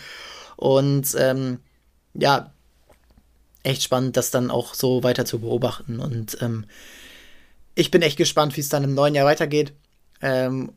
[0.57, 1.61] Und ähm,
[2.15, 2.53] ja,
[3.63, 6.01] echt spannend, das dann auch so weiter zu beobachten.
[6.01, 6.67] Und ähm,
[7.75, 9.73] ich bin echt gespannt, wie es dann im neuen Jahr weitergeht.
[10.21, 10.73] Ähm,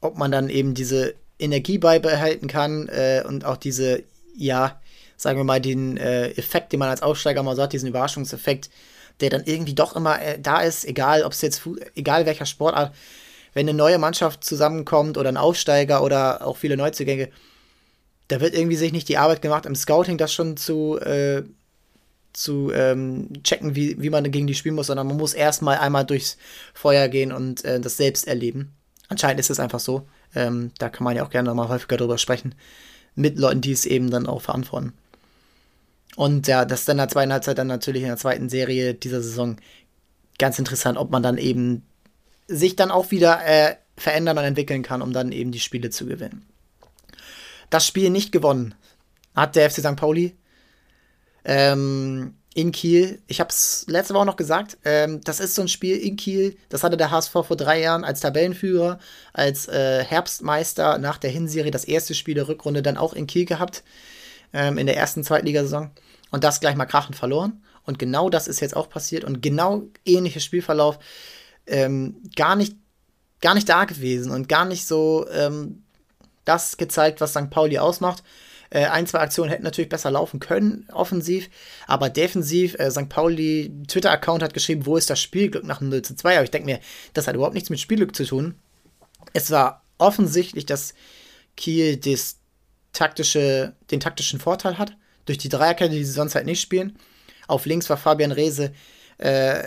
[0.00, 4.04] ob man dann eben diese Energie beibehalten kann äh, und auch diese
[4.36, 4.80] ja,
[5.16, 8.70] sagen wir mal, den äh, Effekt, den man als Aufsteiger mal so hat, diesen Überraschungseffekt,
[9.20, 11.62] der dann irgendwie doch immer äh, da ist, egal ob es jetzt,
[11.94, 12.94] egal welcher Sportart,
[13.54, 17.30] wenn eine neue Mannschaft zusammenkommt oder ein Aufsteiger oder auch viele Neuzugänge,
[18.28, 21.42] da wird irgendwie sich nicht die Arbeit gemacht, im Scouting das schon zu, äh,
[22.32, 26.04] zu ähm, checken, wie, wie man gegen die spielen muss, sondern man muss erstmal einmal
[26.04, 26.36] durchs
[26.74, 28.72] Feuer gehen und äh, das selbst erleben.
[29.08, 30.06] Anscheinend ist es einfach so.
[30.34, 32.54] Ähm, da kann man ja auch gerne mal häufiger drüber sprechen.
[33.14, 34.92] Mit Leuten, die es eben dann auch verantworten.
[36.16, 38.94] Und ja, das ist dann in der zweiten Halbzeit dann natürlich in der zweiten Serie
[38.94, 39.56] dieser Saison
[40.38, 41.82] ganz interessant, ob man dann eben
[42.48, 46.06] sich dann auch wieder äh, verändern und entwickeln kann, um dann eben die Spiele zu
[46.06, 46.46] gewinnen.
[47.70, 48.74] Das Spiel nicht gewonnen
[49.34, 49.96] hat der FC St.
[49.96, 50.36] Pauli
[51.44, 53.20] ähm, in Kiel.
[53.26, 54.78] Ich habe es letzte Woche noch gesagt.
[54.84, 56.56] Ähm, das ist so ein Spiel in Kiel.
[56.70, 58.98] Das hatte der HSV vor drei Jahren als Tabellenführer,
[59.32, 63.44] als äh, Herbstmeister nach der Hinserie das erste Spiel der Rückrunde dann auch in Kiel
[63.44, 63.84] gehabt
[64.52, 65.90] ähm, in der ersten Zweitligasaison
[66.30, 67.62] und das gleich mal krachend verloren.
[67.84, 70.98] Und genau das ist jetzt auch passiert und genau ähnlicher Spielverlauf.
[71.66, 72.76] Ähm, gar nicht,
[73.40, 75.84] gar nicht da gewesen und gar nicht so ähm,
[76.46, 77.50] das gezeigt, was St.
[77.50, 78.22] Pauli ausmacht.
[78.70, 81.48] Äh, ein, zwei Aktionen hätten natürlich besser laufen können, offensiv,
[81.86, 83.08] aber defensiv, äh, St.
[83.08, 86.50] Pauli Twitter-Account hat geschrieben, wo ist das Spielglück nach einem 0 zu 2, aber ich
[86.50, 86.80] denke mir,
[87.14, 88.56] das hat überhaupt nichts mit Spielglück zu tun.
[89.32, 90.94] Es war offensichtlich, dass
[91.56, 92.38] Kiel das
[92.92, 96.98] taktische, den taktischen Vorteil hat durch die Dreierkette, die sie sonst halt nicht spielen.
[97.46, 98.72] Auf links war Fabian Rehse
[99.18, 99.62] äh,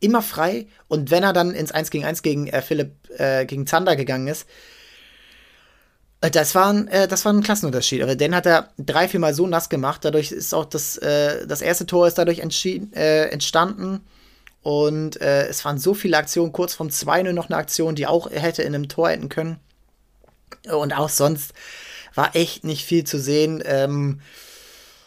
[0.00, 3.66] immer frei und wenn er dann ins 1 gegen 1 gegen äh, Philipp, äh, gegen
[3.66, 4.46] Zander gegangen ist,
[6.20, 8.02] das war, ein, äh, das war ein Klassenunterschied.
[8.02, 10.04] Aber den hat er drei, vier Mal so nass gemacht.
[10.04, 14.00] Dadurch ist auch das, äh, das erste Tor ist dadurch äh, entstanden.
[14.62, 16.52] Und äh, es waren so viele Aktionen.
[16.52, 19.58] Kurz vom 2-0 noch eine Aktion, die auch hätte in einem Tor enden können.
[20.68, 21.52] Und auch sonst
[22.14, 23.62] war echt nicht viel zu sehen.
[23.64, 24.20] Ähm,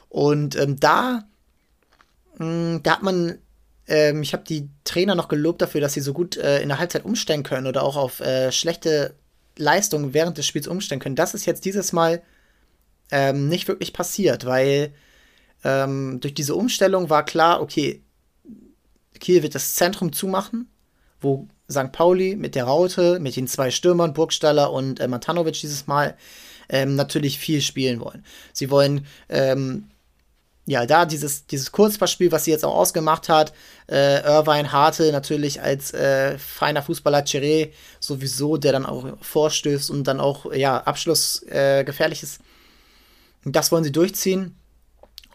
[0.08, 1.26] und ähm, da,
[2.38, 3.38] mh, hm, da hat man,
[3.88, 6.80] ähm, ich habe die Trainer noch gelobt dafür, dass sie so gut äh, in der
[6.80, 9.14] Halbzeit umstellen können oder auch auf äh, schlechte
[9.58, 11.16] Leistungen während des Spiels umstellen können.
[11.16, 12.22] Das ist jetzt dieses Mal
[13.12, 14.94] ähm, nicht wirklich passiert, weil
[15.64, 18.02] ähm, durch diese Umstellung war klar, okay,
[19.20, 20.70] Kiel wird das Zentrum zumachen,
[21.20, 21.92] wo St.
[21.92, 26.18] Pauli mit der Raute, mit den zwei Stürmern, Burgstaller und äh, Matanovic dieses Mal
[26.70, 28.26] ähm, natürlich viel spielen wollen.
[28.54, 29.90] Sie wollen ähm,
[30.66, 33.54] ja, da dieses, dieses Kurzpassspiel, was sie jetzt auch ausgemacht hat,
[33.90, 40.06] äh, Irvine Harte natürlich als äh, feiner Fußballer Chiré sowieso, der dann auch vorstößt und
[40.06, 42.42] dann auch, ja, Abschluss äh, gefährlich ist.
[43.44, 44.56] Das wollen sie durchziehen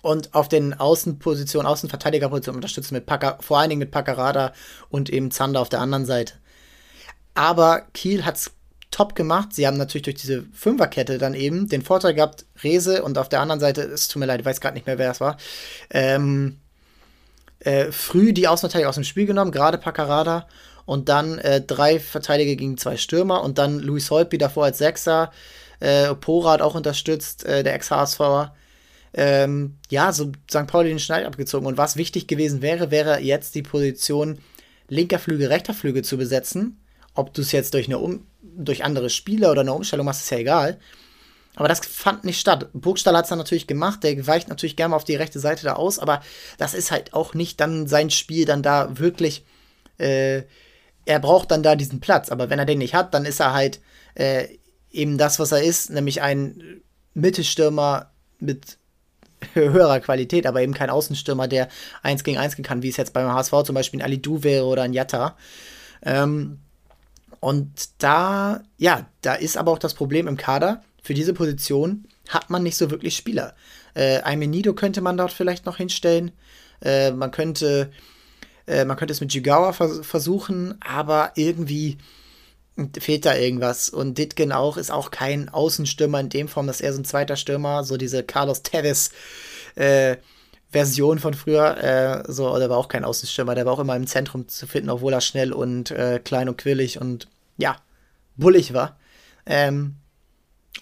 [0.01, 4.53] und auf den Außenpositionen, Außenverteidigerpositionen unterstützen mit Packer, vor allen Dingen mit Paccarada
[4.89, 6.35] und eben Zander auf der anderen Seite.
[7.35, 8.53] Aber Kiel hat es
[8.91, 9.53] top gemacht.
[9.53, 13.41] Sie haben natürlich durch diese Fünferkette dann eben den Vorteil gehabt, Rese und auf der
[13.41, 15.37] anderen Seite, es tut mir leid, ich weiß gerade nicht mehr, wer es war,
[15.91, 16.59] ähm,
[17.61, 20.47] äh, früh die Außenverteidiger aus dem Spiel genommen, gerade Paccarada
[20.85, 25.33] und dann äh, drei Verteidiger gegen zwei Stürmer und dann Luis Holtby davor als Sechser,
[25.81, 28.55] äh, Porat auch unterstützt, äh, der Ex-HSVer.
[29.13, 30.67] Ähm, ja, so St.
[30.67, 31.67] Pauli den Schneid abgezogen.
[31.67, 34.39] Und was wichtig gewesen wäre, wäre jetzt die Position
[34.89, 36.81] linker Flügel, rechter Flügel zu besetzen.
[37.15, 40.31] Ob du es jetzt durch eine um durch andere Spieler oder eine Umstellung machst, ist
[40.31, 40.79] ja egal.
[41.57, 42.69] Aber das fand nicht statt.
[42.75, 45.73] Burgstall hat es dann natürlich gemacht, der weicht natürlich gerne auf die rechte Seite da
[45.73, 46.23] aus, aber
[46.59, 49.45] das ist halt auch nicht dann sein Spiel, dann da wirklich.
[49.99, 50.43] Äh,
[51.09, 53.55] er braucht dann da diesen Platz, aber wenn er den nicht hat, dann ist er
[53.55, 53.81] halt
[54.17, 54.49] äh,
[54.91, 56.83] eben das, was er ist, nämlich ein
[57.15, 58.77] Mittelstürmer mit
[59.55, 61.69] höherer Qualität, aber eben kein Außenstürmer, der
[62.03, 64.43] eins gegen eins gehen kann, wie es jetzt beim HSV zum Beispiel ein Ali Du
[64.43, 65.37] wäre oder ein Jatta.
[66.03, 66.59] Ähm,
[67.41, 70.83] und da, ja, da ist aber auch das Problem im Kader.
[71.03, 73.55] Für diese Position hat man nicht so wirklich Spieler.
[73.95, 76.33] Äh, Aimenido könnte man dort vielleicht noch hinstellen.
[76.83, 77.93] Äh, man könnte,
[78.67, 81.99] äh, man könnte es mit Jigawa vers versuchen, aber irgendwie
[82.99, 83.89] fehlt da irgendwas.
[83.89, 87.37] Und Ditgen auch ist auch kein Außenstürmer in dem Form, dass er so ein zweiter
[87.37, 89.11] Stürmer, so diese Carlos Tevez
[89.77, 90.17] äh,
[90.71, 94.07] Version von früher, äh, so, der war auch kein Außenstürmer, der war auch immer im
[94.07, 97.77] Zentrum zu finden, obwohl er schnell und äh, klein und quirlig und ja,
[98.37, 98.99] bullig war.
[99.47, 99.97] Ähm,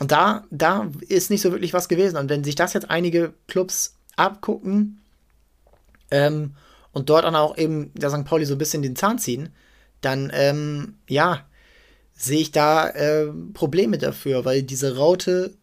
[0.01, 2.17] und da, da ist nicht so wirklich was gewesen.
[2.17, 5.01] Und wenn sich das jetzt einige Clubs abgucken
[6.11, 6.57] ähm,
[6.93, 8.25] und dort dann auch eben der St.
[8.25, 9.51] Pauli so ein bisschen den Zahn ziehen,
[10.01, 11.47] dann ähm, ja,
[12.15, 15.55] sehe ich da äh, Probleme dafür, weil diese Raute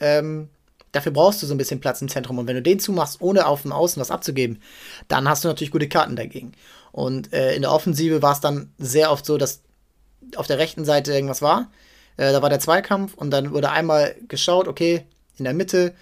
[0.00, 0.48] ähm,
[0.92, 2.38] Dafür brauchst du so ein bisschen Platz im Zentrum.
[2.38, 4.62] Und wenn du den zumachst, ohne auf dem Außen was abzugeben,
[5.08, 6.52] dann hast du natürlich gute Karten dagegen.
[6.92, 9.62] Und äh, in der Offensive war es dann sehr oft so, dass
[10.36, 11.70] auf der rechten Seite irgendwas war.
[12.16, 15.06] Äh, da war der Zweikampf und dann wurde einmal geschaut, okay,
[15.38, 15.94] in der Mitte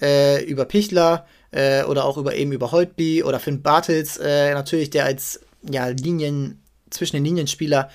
[0.00, 4.90] äh, über Pichler äh, oder auch über eben über Holtby oder Finn Bartels, äh, natürlich,
[4.90, 7.90] der als ja, Linien, zwischen den Linienspieler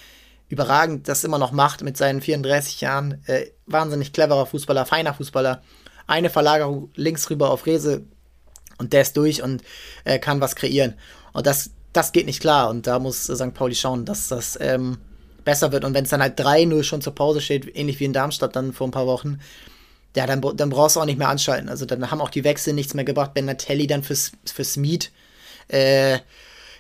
[0.49, 3.21] überragend das immer noch macht mit seinen 34 Jahren.
[3.25, 5.61] Äh, wahnsinnig cleverer Fußballer, feiner Fußballer.
[6.07, 8.05] Eine Verlagerung links rüber auf Rese
[8.77, 9.63] und der ist durch und
[10.03, 10.95] äh, kann was kreieren.
[11.33, 12.69] Und das, das geht nicht klar.
[12.69, 13.53] Und da muss St.
[13.53, 14.97] Pauli schauen, dass das ähm,
[15.43, 15.85] besser wird.
[15.85, 18.73] Und wenn es dann halt 3-0 schon zur Pause steht, ähnlich wie in Darmstadt dann
[18.73, 19.39] vor ein paar Wochen,
[20.15, 21.69] ja, dann, dann brauchst du auch nicht mehr anschalten.
[21.69, 23.33] Also dann haben auch die Wechsel nichts mehr gebracht.
[23.33, 25.11] Ben Natelli dann fürs, fürs Meet.
[25.67, 26.19] Äh,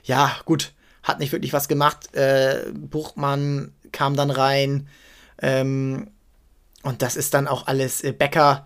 [0.03, 2.15] ja, gut, hat nicht wirklich was gemacht.
[2.15, 4.87] Äh, Buchmann kam dann rein.
[5.41, 6.09] Ähm,
[6.83, 8.65] und das ist dann auch alles äh, Becker.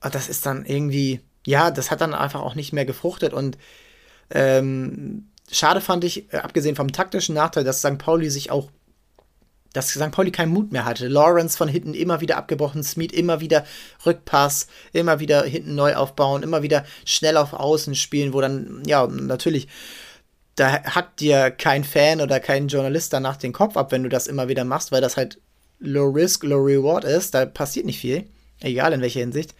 [0.00, 3.32] Das ist dann irgendwie, ja, das hat dann einfach auch nicht mehr gefruchtet.
[3.32, 3.58] Und
[4.30, 7.98] ähm, schade fand ich, äh, abgesehen vom taktischen Nachteil, dass St.
[7.98, 8.70] Pauli sich auch
[9.72, 10.10] dass St.
[10.10, 11.06] Pauli keinen Mut mehr hatte.
[11.06, 13.66] Lawrence von hinten immer wieder abgebrochen, Smith immer wieder
[14.06, 19.06] Rückpass, immer wieder hinten neu aufbauen, immer wieder schnell auf Außen spielen, wo dann, ja,
[19.06, 19.68] natürlich
[20.56, 24.26] da hackt dir kein Fan oder kein Journalist danach den Kopf ab, wenn du das
[24.26, 25.38] immer wieder machst, weil das halt
[25.78, 27.34] Low Risk, Low Reward ist.
[27.34, 28.24] Da passiert nicht viel,
[28.60, 29.54] egal in welcher Hinsicht.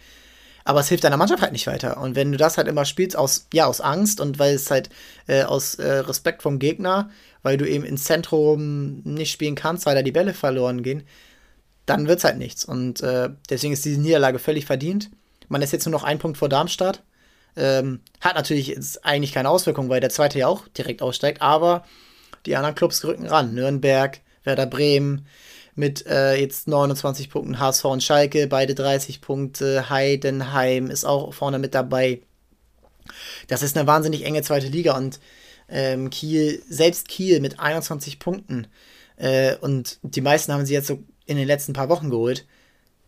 [0.67, 1.95] Aber es hilft deiner Mannschaft halt nicht weiter.
[1.95, 4.89] Und wenn du das halt immer spielst aus, ja, aus Angst und weil es halt
[5.25, 7.09] äh, aus äh, Respekt vom Gegner,
[7.41, 11.03] weil du eben ins Zentrum nicht spielen kannst, weil da die Bälle verloren gehen,
[11.85, 12.65] dann wird es halt nichts.
[12.65, 15.09] Und äh, deswegen ist diese Niederlage völlig verdient.
[15.47, 17.01] Man ist jetzt nur noch ein Punkt vor Darmstadt.
[17.55, 21.85] Ähm, hat natürlich jetzt eigentlich keine Auswirkung, weil der zweite ja auch direkt aussteigt, aber
[22.45, 23.53] die anderen Clubs rücken ran.
[23.53, 25.27] Nürnberg, Werder Bremen
[25.77, 31.59] mit äh, jetzt 29 Punkten, HSV und Schalke, beide 30 Punkte, Heidenheim ist auch vorne
[31.59, 32.21] mit dabei.
[33.47, 35.19] Das ist eine wahnsinnig enge zweite Liga und
[35.69, 38.67] ähm, Kiel, selbst Kiel mit 21 Punkten
[39.17, 42.45] äh, und die meisten haben sie jetzt so in den letzten paar Wochen geholt,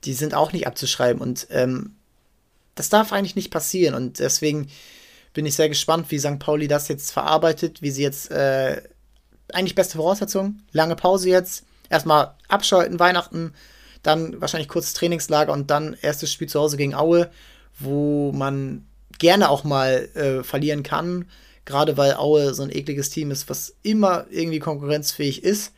[0.03, 1.95] die sind auch nicht abzuschreiben und ähm,
[2.75, 4.69] das darf eigentlich nicht passieren und deswegen
[5.33, 6.39] bin ich sehr gespannt, wie St.
[6.39, 8.81] Pauli das jetzt verarbeitet, wie sie jetzt äh,
[9.51, 13.53] eigentlich beste Voraussetzungen, lange Pause jetzt, erstmal abschalten, Weihnachten,
[14.03, 17.29] dann wahrscheinlich kurzes Trainingslager und dann erstes Spiel zu Hause gegen Aue,
[17.77, 18.85] wo man
[19.17, 21.25] gerne auch mal äh, verlieren kann,
[21.65, 25.73] gerade weil Aue so ein ekliges Team ist, was immer irgendwie konkurrenzfähig ist.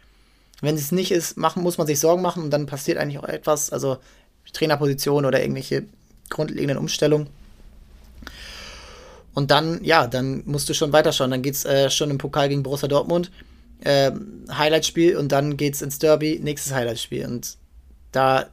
[0.62, 3.28] Wenn es nicht ist, machen, muss man sich Sorgen machen und dann passiert eigentlich auch
[3.28, 3.98] etwas, also
[4.54, 5.86] Trainerposition oder irgendwelche
[6.30, 7.28] grundlegenden Umstellung.
[9.34, 11.32] Und dann, ja, dann musst du schon weiterschauen.
[11.32, 13.32] Dann geht es äh, schon im Pokal gegen Borussia Dortmund.
[13.82, 14.12] Äh,
[14.52, 17.26] Highlightspiel und dann geht es ins Derby, nächstes Highlightspiel.
[17.26, 17.58] Und
[18.12, 18.48] da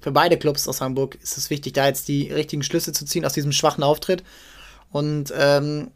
[0.00, 3.24] für beide Clubs aus Hamburg ist es wichtig, da jetzt die richtigen Schlüsse zu ziehen
[3.24, 4.24] aus diesem schwachen Auftritt.
[4.90, 5.90] Und ähm,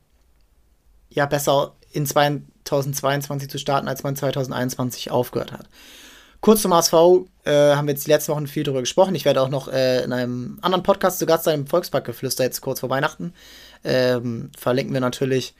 [1.10, 5.68] ja, besser in 2022 zu starten, als man 2021 aufgehört hat.
[6.40, 6.92] Kurz zum HSV
[7.44, 9.14] äh, haben wir jetzt die letzten Wochen viel darüber gesprochen.
[9.14, 12.60] Ich werde auch noch äh, in einem anderen Podcast zu Gast sein, im Volksparkgeflüster, jetzt
[12.60, 13.32] kurz vor Weihnachten.
[13.82, 15.54] Ähm, verlinken wir natürlich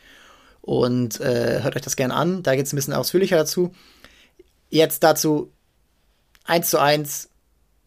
[0.65, 2.43] und äh, hört euch das gerne an.
[2.43, 3.75] Da geht es ein bisschen ausführlicher dazu.
[4.71, 5.53] Jetzt dazu
[6.45, 7.29] 1 zu 1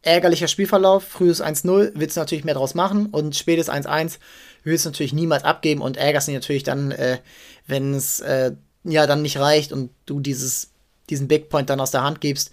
[0.03, 4.19] ärgerlicher Spielverlauf, frühes 1-0, willst du natürlich mehr draus machen und spätes 1-1
[4.63, 7.17] willst du natürlich niemals abgeben und ärgerst dich natürlich dann, äh,
[7.65, 8.51] wenn es äh,
[8.83, 10.69] ja dann nicht reicht und du dieses,
[11.09, 12.51] diesen Big Point dann aus der Hand gibst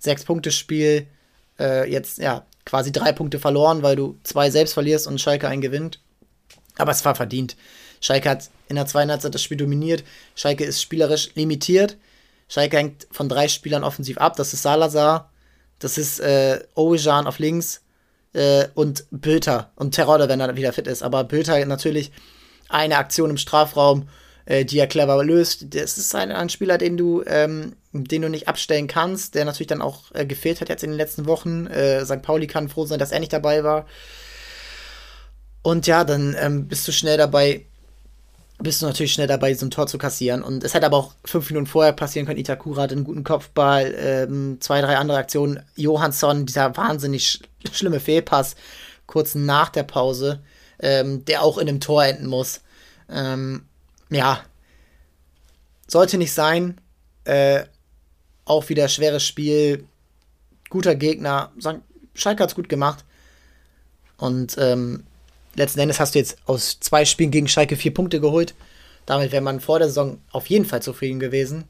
[0.00, 1.06] Sechs-Punkte-Spiel,
[1.58, 5.62] äh, jetzt ja quasi drei Punkte verloren, weil du zwei selbst verlierst und Schalke einen
[5.62, 6.00] gewinnt.
[6.76, 7.56] Aber es war verdient.
[8.02, 10.04] Schalke hat in der zweiten Halbzeit das Spiel dominiert.
[10.34, 11.96] Schalke ist spielerisch limitiert.
[12.48, 14.36] Schalke hängt von drei Spielern offensiv ab.
[14.36, 15.30] Das ist Salazar,
[15.78, 17.80] das ist äh, Owejan auf links
[18.34, 21.02] äh, und Böter und Terodde, wenn er wieder fit ist.
[21.02, 22.12] Aber Böter natürlich
[22.68, 24.06] eine Aktion im Strafraum
[24.44, 25.74] äh, die er clever löst.
[25.74, 29.68] Das ist ein, ein Spieler, den du, ähm, den du nicht abstellen kannst, der natürlich
[29.68, 31.66] dann auch äh, gefehlt hat jetzt in den letzten Wochen.
[31.66, 32.22] Äh, St.
[32.22, 33.86] Pauli kann froh sein, dass er nicht dabei war.
[35.62, 37.66] Und ja, dann ähm, bist du schnell dabei,
[38.62, 40.42] bist du natürlich schnell dabei, so ein Tor zu kassieren.
[40.42, 42.38] Und es hätte aber auch fünf Minuten vorher passieren können.
[42.38, 45.62] Itakura hat einen guten Kopfball, ähm, zwei, drei andere Aktionen.
[45.76, 47.40] Johansson, dieser wahnsinnig sch
[47.72, 48.56] schlimme Fehlpass,
[49.06, 50.42] kurz nach der Pause,
[50.80, 52.60] ähm, der auch in einem Tor enden muss.
[53.08, 53.66] Ähm,
[54.10, 54.40] ja,
[55.86, 56.80] sollte nicht sein.
[57.24, 57.64] Äh,
[58.44, 59.84] auch wieder schweres Spiel.
[60.70, 61.52] Guter Gegner.
[62.14, 63.04] Schalke hat es gut gemacht.
[64.16, 65.04] Und ähm,
[65.54, 68.54] letzten Endes hast du jetzt aus zwei Spielen gegen Schalke vier Punkte geholt.
[69.06, 71.64] Damit wäre man vor der Saison auf jeden Fall zufrieden gewesen.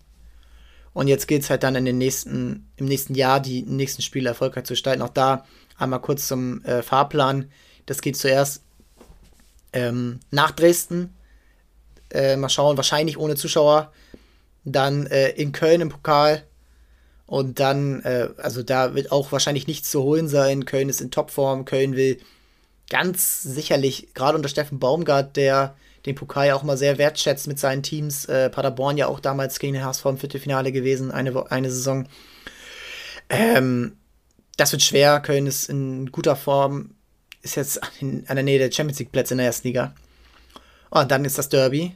[0.92, 4.28] Und jetzt geht es halt dann in den nächsten, im nächsten Jahr, die nächsten Spiele
[4.28, 5.02] erfolgreich zu gestalten.
[5.02, 5.46] Auch da
[5.78, 7.50] einmal kurz zum äh, Fahrplan.
[7.86, 8.62] Das geht zuerst
[9.72, 11.14] ähm, nach Dresden,
[12.10, 13.92] äh, mal schauen, wahrscheinlich ohne Zuschauer.
[14.64, 16.44] Dann äh, in Köln im Pokal.
[17.26, 20.66] Und dann, äh, also da wird auch wahrscheinlich nichts zu holen sein.
[20.66, 21.64] Köln ist in Topform.
[21.64, 22.18] Köln will
[22.92, 25.74] ganz sicherlich, gerade unter Steffen Baumgart, der
[26.04, 28.26] den Pokal ja auch mal sehr wertschätzt mit seinen Teams.
[28.26, 32.06] Äh, Paderborn ja auch damals gegen den HSV im Viertelfinale gewesen, eine, eine Saison.
[33.30, 33.96] Ähm,
[34.58, 35.20] das wird schwer.
[35.20, 36.94] Köln ist in guter Form,
[37.40, 39.94] ist jetzt an, der Nähe der Champions League Plätze in der ersten Liga.
[40.90, 41.94] Und dann ist das Derby.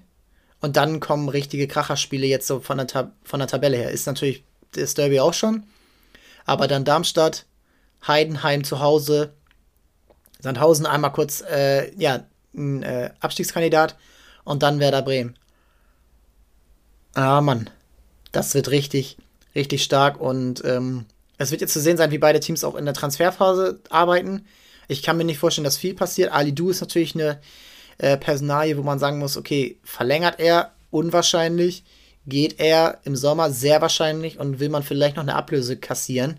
[0.63, 3.91] Und dann kommen richtige Kracherspiele jetzt so von der, von der Tabelle her.
[3.91, 5.65] Ist natürlich das Derby auch schon.
[6.47, 7.45] Aber dann Darmstadt,
[8.07, 9.35] Heidenheim zu Hause,
[10.41, 13.97] Sandhausen einmal kurz, äh, ja, ein äh, Abstiegskandidat
[14.45, 15.37] und dann Werder Bremen.
[17.15, 17.71] Ah, Mann.
[18.33, 19.17] Das wird richtig,
[19.55, 21.07] richtig stark und ähm,
[21.39, 24.47] es wird jetzt zu sehen sein, wie beide Teams auch in der Transferphase arbeiten.
[24.89, 26.33] Ich kann mir nicht vorstellen, dass viel passiert.
[26.33, 27.41] Ali Du ist natürlich eine
[27.99, 30.73] äh, Personalie, wo man sagen muss, okay, verlängert er?
[30.91, 31.85] Unwahrscheinlich.
[32.27, 33.51] Geht er im Sommer?
[33.51, 34.39] Sehr wahrscheinlich.
[34.39, 36.39] Und will man vielleicht noch eine Ablöse kassieren?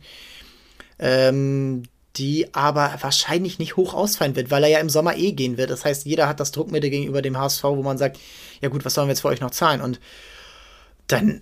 [0.99, 1.83] Ähm,
[2.17, 5.69] die aber wahrscheinlich nicht hoch ausfallen wird, weil er ja im Sommer eh gehen wird.
[5.69, 8.19] Das heißt, jeder hat das Druckmittel gegenüber dem HSV, wo man sagt,
[8.61, 9.81] ja gut, was sollen wir jetzt für euch noch zahlen?
[9.81, 9.99] Und
[11.07, 11.41] dann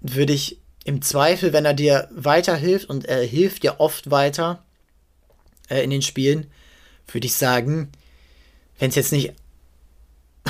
[0.00, 4.62] würde ich im Zweifel, wenn er dir weiterhilft, und er hilft ja oft weiter
[5.68, 6.46] äh, in den Spielen,
[7.08, 7.90] würde ich sagen,
[8.78, 9.32] wenn es jetzt nicht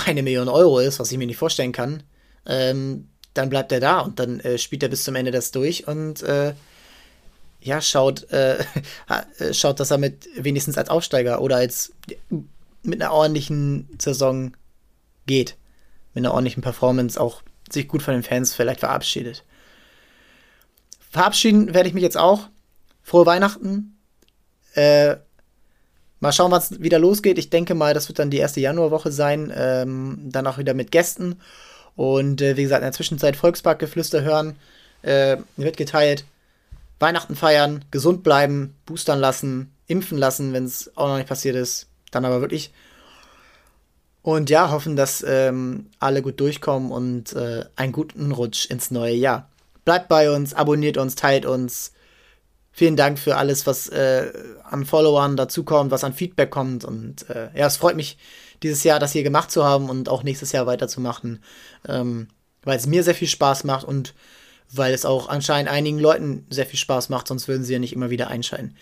[0.06, 2.02] eine Million Euro ist, was ich mir nicht vorstellen kann,
[2.46, 5.86] ähm, dann bleibt er da und dann äh, spielt er bis zum Ende das durch
[5.86, 6.54] und äh,
[7.64, 8.62] ja, schaut, äh,
[9.52, 11.92] schaut, dass er mit wenigstens als Aufsteiger oder als
[12.82, 14.52] mit einer ordentlichen Saison
[15.26, 15.56] geht.
[16.12, 19.44] Mit einer ordentlichen Performance auch sich gut von den Fans vielleicht verabschiedet.
[21.10, 22.48] Verabschieden werde ich mich jetzt auch.
[23.02, 23.96] Frohe Weihnachten.
[24.74, 25.16] Äh,
[26.20, 27.38] mal schauen, was wieder losgeht.
[27.38, 29.50] Ich denke mal, das wird dann die erste Januarwoche sein.
[29.56, 31.40] Ähm, dann auch wieder mit Gästen.
[31.96, 34.56] Und äh, wie gesagt, in der Zwischenzeit Volksparkgeflüster hören.
[35.00, 36.24] Äh, wird geteilt.
[36.98, 41.88] Weihnachten feiern, gesund bleiben, boostern lassen, impfen lassen, wenn es auch noch nicht passiert ist.
[42.10, 42.72] Dann aber wirklich.
[44.22, 49.14] Und ja, hoffen, dass ähm, alle gut durchkommen und äh, einen guten Rutsch ins neue
[49.14, 49.50] Jahr.
[49.84, 51.92] Bleibt bei uns, abonniert uns, teilt uns.
[52.72, 56.84] Vielen Dank für alles, was äh, an Followern dazukommt, was an Feedback kommt.
[56.84, 58.16] Und äh, ja, es freut mich,
[58.62, 61.42] dieses Jahr das hier gemacht zu haben und auch nächstes Jahr weiterzumachen,
[61.86, 62.28] ähm,
[62.62, 64.14] weil es mir sehr viel Spaß macht und
[64.76, 67.92] weil es auch anscheinend einigen Leuten sehr viel Spaß macht, sonst würden sie ja nicht
[67.92, 68.74] immer wieder einschalten.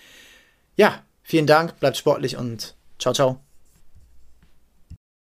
[0.77, 3.52] Ja, vielen Dank, bleibt sportlich und ciao, ciao.